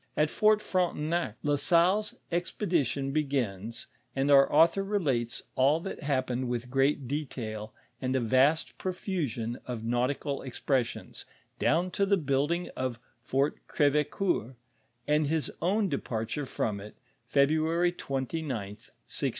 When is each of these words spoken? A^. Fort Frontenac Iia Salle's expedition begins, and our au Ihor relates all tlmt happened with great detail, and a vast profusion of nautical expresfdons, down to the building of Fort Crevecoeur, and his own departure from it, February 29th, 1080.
A^. 0.17 0.27
Fort 0.27 0.63
Frontenac 0.63 1.35
Iia 1.45 1.59
Salle's 1.59 2.15
expedition 2.31 3.11
begins, 3.11 3.85
and 4.15 4.31
our 4.31 4.51
au 4.51 4.65
Ihor 4.67 4.89
relates 4.89 5.43
all 5.53 5.79
tlmt 5.79 5.99
happened 6.01 6.47
with 6.49 6.71
great 6.71 7.07
detail, 7.07 7.71
and 8.01 8.15
a 8.15 8.19
vast 8.19 8.79
profusion 8.79 9.59
of 9.67 9.83
nautical 9.83 10.39
expresfdons, 10.39 11.25
down 11.59 11.91
to 11.91 12.07
the 12.07 12.17
building 12.17 12.69
of 12.75 12.97
Fort 13.21 13.57
Crevecoeur, 13.67 14.55
and 15.07 15.27
his 15.27 15.51
own 15.61 15.87
departure 15.87 16.47
from 16.47 16.79
it, 16.79 16.95
February 17.27 17.91
29th, 17.91 18.09
1080. 19.05 19.29